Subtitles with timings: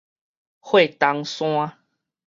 [0.61, 1.77] 霍童山